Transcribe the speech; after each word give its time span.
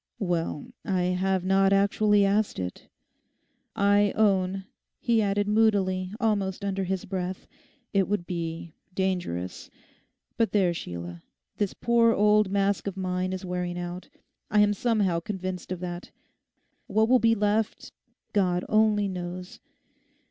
'Well, 0.17 0.73
I 0.83 1.01
have 1.15 1.43
not 1.45 1.71
actually 1.71 2.25
asked 2.25 2.57
it. 2.57 2.87
I 3.75 4.11
own,' 4.15 4.65
he 4.99 5.21
added 5.21 5.47
moodily, 5.47 6.11
almost 6.19 6.65
under 6.65 6.85
his 6.85 7.05
breath, 7.05 7.45
'it 7.93 8.07
would 8.07 8.25
be—dangerous.... 8.25 9.69
But 10.37 10.53
there, 10.53 10.73
Sheila, 10.73 11.21
this 11.57 11.75
poor 11.75 12.13
old 12.15 12.49
mask 12.49 12.87
of 12.87 12.97
mine 12.97 13.31
is 13.31 13.45
wearing 13.45 13.77
out. 13.77 14.09
I 14.49 14.61
am 14.61 14.73
somehow 14.73 15.19
convinced 15.19 15.71
of 15.71 15.81
that. 15.81 16.09
What 16.87 17.07
will 17.07 17.19
be 17.19 17.35
left, 17.35 17.91
God 18.33 18.65
only 18.67 19.07
knows. 19.07 19.59